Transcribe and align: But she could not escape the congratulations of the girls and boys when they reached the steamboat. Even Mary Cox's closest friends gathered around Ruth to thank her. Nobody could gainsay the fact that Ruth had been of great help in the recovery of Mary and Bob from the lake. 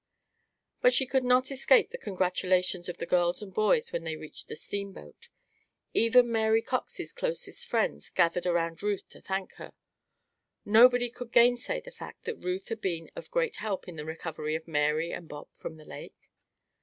But 0.81 0.95
she 0.95 1.05
could 1.05 1.23
not 1.23 1.51
escape 1.51 1.91
the 1.91 1.97
congratulations 1.99 2.89
of 2.89 2.97
the 2.97 3.05
girls 3.05 3.43
and 3.43 3.53
boys 3.53 3.91
when 3.91 4.03
they 4.03 4.15
reached 4.15 4.47
the 4.47 4.55
steamboat. 4.55 5.29
Even 5.93 6.31
Mary 6.31 6.63
Cox's 6.63 7.13
closest 7.13 7.67
friends 7.67 8.09
gathered 8.09 8.47
around 8.47 8.81
Ruth 8.81 9.07
to 9.09 9.21
thank 9.21 9.51
her. 9.57 9.73
Nobody 10.65 11.07
could 11.11 11.31
gainsay 11.31 11.81
the 11.81 11.91
fact 11.91 12.23
that 12.25 12.43
Ruth 12.43 12.69
had 12.69 12.81
been 12.81 13.11
of 13.15 13.29
great 13.29 13.57
help 13.57 13.87
in 13.87 13.95
the 13.95 14.03
recovery 14.03 14.55
of 14.55 14.67
Mary 14.67 15.11
and 15.13 15.29
Bob 15.29 15.49
from 15.53 15.75
the 15.75 15.85
lake. 15.85 16.31